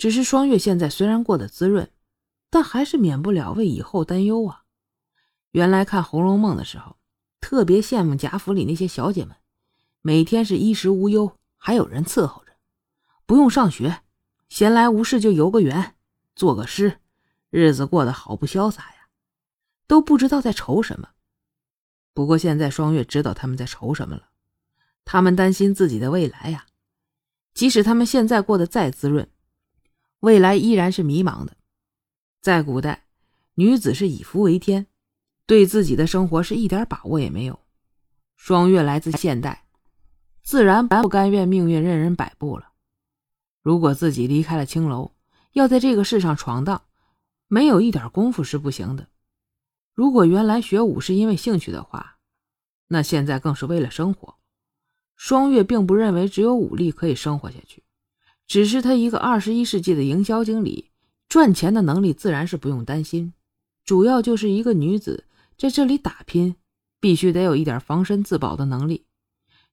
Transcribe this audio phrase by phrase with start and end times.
[0.00, 1.90] 只是双月现在虽然过得滋润，
[2.48, 4.64] 但还是免不了为以后担忧啊。
[5.50, 6.96] 原来看《红楼梦》的时候，
[7.38, 9.36] 特别羡慕贾府里那些小姐们，
[10.00, 12.52] 每天是衣食无忧，还有人伺候着，
[13.26, 14.00] 不用上学，
[14.48, 15.94] 闲来无事就游个园，
[16.34, 17.00] 作个诗，
[17.50, 19.08] 日子过得好不潇洒呀，
[19.86, 21.10] 都不知道在愁什么。
[22.14, 24.30] 不过现在双月知道他们在愁什么了，
[25.04, 26.64] 他们担心自己的未来呀。
[27.52, 29.30] 即使他们现在过得再滋润，
[30.20, 31.56] 未来依然是迷茫的。
[32.40, 33.04] 在古代，
[33.54, 34.86] 女子是以夫为天，
[35.46, 37.58] 对自己的生活是一点把握也没有。
[38.36, 39.66] 双月来自现代，
[40.42, 42.70] 自然不甘愿命运任人摆布了。
[43.62, 45.12] 如果自己离开了青楼，
[45.52, 46.82] 要在这个世上闯荡，
[47.48, 49.08] 没有一点功夫是不行的。
[49.92, 52.18] 如果原来学武是因为兴趣的话，
[52.88, 54.36] 那现在更是为了生活。
[55.16, 57.84] 双月并不认为只有武力可以生活下去，
[58.50, 60.90] 只是他一个二十一世纪的营销经理，
[61.28, 63.32] 赚钱的能力自然是不用担心。
[63.84, 65.22] 主要就是一个女子
[65.56, 66.56] 在这里打拼，
[66.98, 69.04] 必须得有一点防身自保的能力。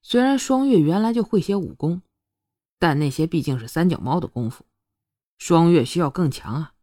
[0.00, 2.02] 虽然双月原来就会些武功，
[2.78, 4.64] 但那些毕竟是三脚猫的功夫，
[5.38, 6.74] 双月需要更强啊。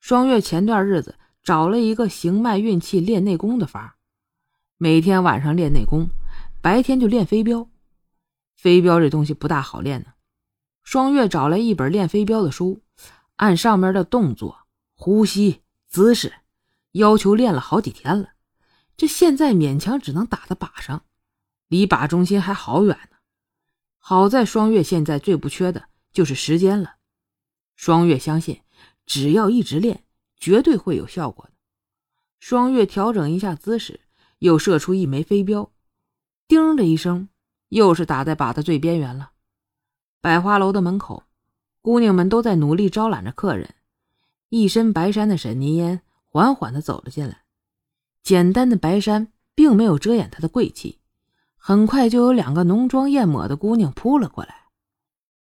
[0.00, 3.96] 双月前段日子找了一个行脉运气练内功的法
[4.76, 6.10] 每天晚上练内功，
[6.60, 7.66] 白天就练飞镖。
[8.54, 10.08] 飞镖这东西不大好练呢。
[10.84, 12.82] 双月找来一本练飞镖的书，
[13.36, 16.32] 按上面的动作、呼吸、姿势，
[16.92, 18.34] 要求练了好几天了。
[18.96, 21.04] 这现在勉强只能打在靶上，
[21.68, 23.16] 离靶中心还好远呢。
[23.98, 26.96] 好在双月现在最不缺的就是时间了。
[27.74, 28.60] 双月相信，
[29.06, 30.04] 只要一直练，
[30.36, 31.52] 绝对会有效果的。
[32.38, 34.00] 双月调整一下姿势，
[34.38, 35.72] 又射出一枚飞镖，
[36.46, 37.28] 叮的一声。
[37.70, 39.32] 又是打在靶的最边缘了。
[40.24, 41.24] 百花楼的门口，
[41.82, 43.74] 姑娘们都在努力招揽着客人。
[44.48, 47.42] 一身白衫的沈凝烟缓缓地走了进来，
[48.22, 50.98] 简单的白衫并没有遮掩她的贵气。
[51.56, 54.68] 很快就有两个浓妆艳抹的姑娘扑了过来。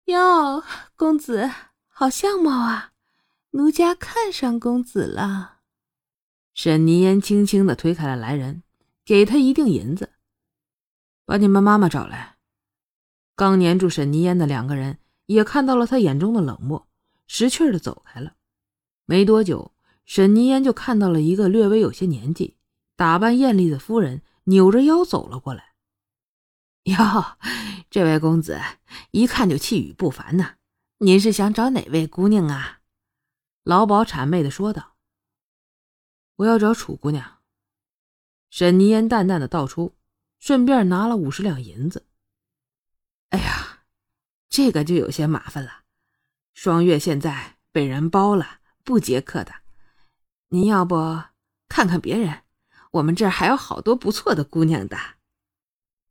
[0.08, 0.62] 哟，
[0.98, 1.50] 公子
[1.88, 2.92] 好相貌啊，
[3.52, 5.60] 奴家看上公子了。
[6.54, 8.64] 沈凝烟轻轻地推开了来人，
[9.06, 10.10] 给他一锭银子。
[11.24, 12.33] 把你们妈妈找来。
[13.36, 16.88] 刚黏住沈泥烟的两个人也看到了他眼中的冷漠，
[17.28, 18.36] 识趣的走开了。
[19.06, 19.74] 没多久，
[20.06, 22.58] 沈泥烟就看到了一个略微有些年纪、
[22.96, 25.74] 打扮艳丽的夫人，扭着腰走了过来。
[26.84, 27.38] 哟，
[27.90, 28.60] 这位公子
[29.12, 30.56] 一看就气宇不凡呐！
[31.00, 32.82] 您是想找哪位姑娘啊？
[33.64, 34.96] 老鸨谄媚的说道
[36.38, 37.40] ：“我要找楚姑娘。”
[38.52, 39.96] 沈泥烟淡淡的道出。
[40.40, 42.06] 顺便拿了五十两银子。
[44.54, 45.82] 这个就有些麻烦了。
[46.54, 49.52] 双月现在被人包了，不接客的。
[50.50, 51.24] 您要不
[51.68, 52.44] 看看别人？
[52.92, 54.96] 我们这儿还有好多不错的姑娘的。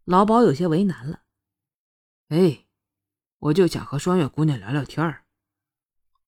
[0.04, 1.20] 老鸨有些为难了。
[2.30, 2.66] 哎，
[3.38, 5.22] 我就想和双月姑娘聊聊天儿。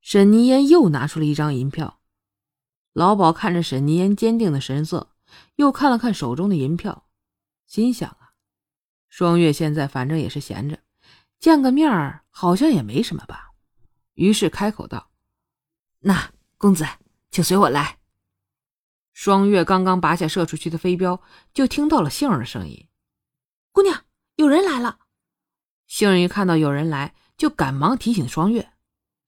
[0.00, 2.00] 沈泥烟又拿出了一张银票。
[2.92, 5.16] 老鸨看着沈泥烟坚定的神色，
[5.56, 7.08] 又看了看手中的银票。
[7.66, 8.34] 心想啊，
[9.08, 10.78] 双月现在反正也是闲着，
[11.44, 13.50] 见个面儿好像也没什么吧。
[14.14, 15.10] 于是开口道
[16.00, 16.86] ：“那公子，
[17.30, 17.98] 请随我来。”
[19.12, 21.20] 双月刚刚拔下射出去的飞镖，
[21.52, 22.88] 就听到了杏儿的声音
[23.72, 24.06] ：“姑娘，
[24.36, 25.00] 有人来了。”
[25.86, 28.72] 杏儿一看到有人来，就赶忙提醒双月。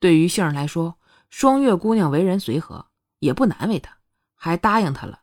[0.00, 2.88] 对于杏儿来说，双月姑娘为人随和，
[3.19, 3.99] 也不难为她，
[4.34, 5.21] 还答应她了，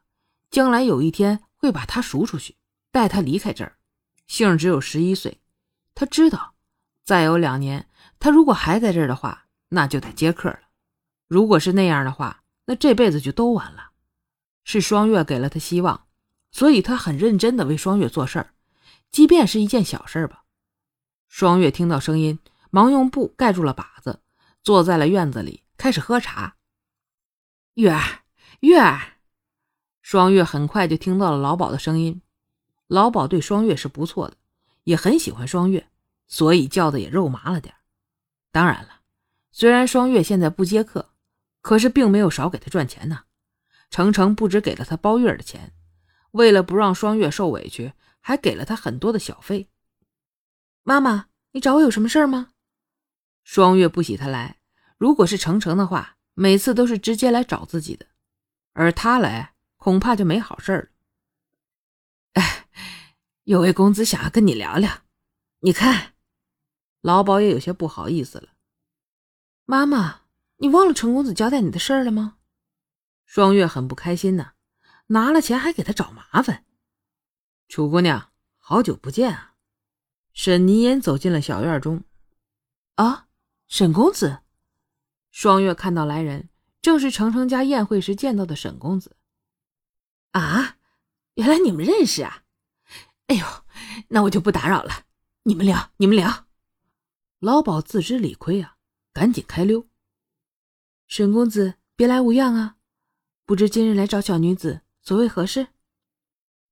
[0.51, 2.55] 将来有一天会把她赎出去。
[2.91, 3.79] 带她离开这儿，
[4.27, 5.41] 杏儿只有十一岁，
[5.95, 6.52] 她知道，
[7.03, 7.87] 再有两年，
[8.19, 10.59] 他如果还在这儿的话，那就得接客了。
[11.27, 13.91] 如果是那样的话，那这辈子就都完了。
[14.63, 16.07] 是双月给了他希望，
[16.51, 18.53] 所以他很认真的为双月做事儿，
[19.11, 20.43] 即便是一件小事儿吧。
[21.27, 24.21] 双月听到声音，忙用布盖住了把子，
[24.61, 26.56] 坐在了院子里，开始喝茶。
[27.73, 28.21] 月儿，
[28.61, 29.17] 月儿，
[30.01, 32.21] 双月很快就听到了老鸨的声音。
[32.88, 34.38] 老鸨对双月是不错的，
[34.83, 35.89] 也很喜欢双月，
[36.27, 37.75] 所以叫的也肉麻了点
[38.51, 39.01] 当然了，
[39.51, 41.13] 虽然双月现在不接客，
[41.61, 43.23] 可是并没有少给他赚钱呢。
[43.89, 45.73] 程程不止给了他包月的钱，
[46.31, 49.69] 为了不让双月受委屈，还给了他很多的小费。
[50.83, 52.49] 妈妈，你找我有什么事吗？
[53.43, 54.57] 双月不喜他来，
[54.97, 58.07] 如果是程程的话，每次都是直接来找自己的，
[58.73, 60.87] 而他来，恐怕就没好事了。
[62.33, 62.65] 哎
[63.43, 65.01] 有位公子想要跟你聊聊，
[65.59, 66.12] 你看，
[67.03, 68.50] 老鸨也有些不好意思了。
[69.65, 70.21] 妈妈，
[70.57, 72.38] 你忘了陈公子交代你的事儿了吗？”
[73.27, 74.53] 双月很不开心呐，
[75.07, 76.65] 拿了钱还给他找麻烦。
[77.67, 79.55] 楚姑娘，好久不见啊！
[80.33, 82.03] 沈凝烟走进了小院中。
[82.95, 83.27] 啊，
[83.67, 84.39] 沈公子！
[85.29, 86.49] 双月看到来人，
[86.81, 89.17] 正是程程家宴会时见到的沈公子。
[90.31, 90.77] 啊，
[91.35, 92.44] 原来你们认识啊！
[93.27, 93.45] 哎呦，
[94.09, 95.06] 那我就不打扰了，
[95.44, 96.47] 你们聊，你们聊。
[97.44, 98.78] 老鸨自知理亏啊，
[99.12, 99.86] 赶紧开溜。
[101.07, 102.78] 沈公子，别来无恙啊！
[103.44, 105.68] 不知今日来找小女子，所谓何事？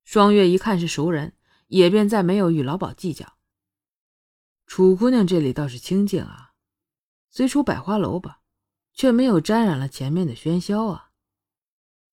[0.05, 1.33] 双月一看是熟人，
[1.67, 3.33] 也便再没有与老鸨计较。
[4.65, 6.53] 楚姑娘这里倒是清静啊，
[7.29, 8.39] 虽出百花楼吧，
[8.93, 11.09] 却没有沾染了前面的喧嚣啊。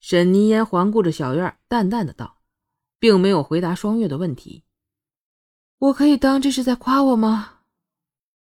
[0.00, 2.40] 沈凝烟环顾着小院，淡淡的道，
[2.98, 4.64] 并没有回答双月的问题。
[5.78, 7.57] 我可以当这是在夸我吗？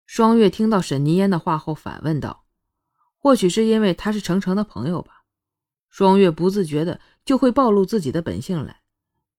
[0.05, 2.45] 双月听到沈凝烟的话后，反问道
[3.17, 5.23] ：“或许是因为他是程程的朋友吧？”
[5.89, 8.81] 双月不自觉的就会暴露自己的本性来。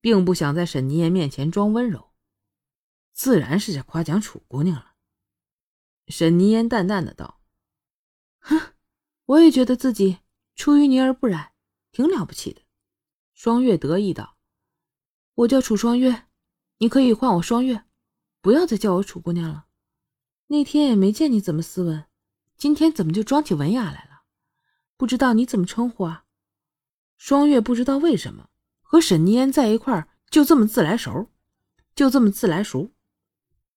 [0.01, 2.11] 并不想在沈凝烟面前装温柔，
[3.15, 4.93] 自然是在夸奖楚姑娘了。
[6.09, 7.41] 沈凝烟淡淡的道
[8.41, 8.75] ：“哼，
[9.25, 10.19] 我也觉得自己
[10.55, 11.53] 出淤泥而不染，
[11.91, 12.61] 挺了不起的。”
[13.33, 14.37] 双月得意道
[15.37, 16.25] ：“我叫楚双月，
[16.77, 17.85] 你可以唤我双月，
[18.43, 19.65] 不要再叫我楚姑娘了。
[20.49, 22.05] 那天也没见你怎么斯文，
[22.57, 24.23] 今天怎么就装起文雅来了？
[24.97, 26.25] 不知道你怎么称呼啊？”
[27.19, 28.49] 双月不知道为什么。
[28.81, 31.29] 和沈凝烟在一块儿就这么自来熟，
[31.97, 32.94] 就这么自来熟。